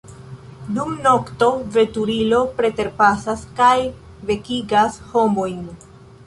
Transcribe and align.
Dum 0.77 0.93
nokto 1.01 1.49
veturilo 1.75 2.39
preterpasas 2.61 3.45
kaj 3.61 3.77
vekigas 4.31 4.99
homojn. 5.13 5.63